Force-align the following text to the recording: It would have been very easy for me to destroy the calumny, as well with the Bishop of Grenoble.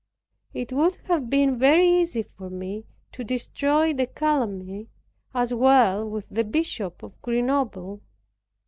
It 0.55 0.73
would 0.73 0.95
have 1.05 1.29
been 1.29 1.59
very 1.59 1.87
easy 1.87 2.23
for 2.23 2.49
me 2.49 2.85
to 3.11 3.23
destroy 3.23 3.93
the 3.93 4.07
calumny, 4.07 4.89
as 5.31 5.53
well 5.53 6.09
with 6.09 6.27
the 6.27 6.43
Bishop 6.43 7.03
of 7.03 7.21
Grenoble. 7.21 8.01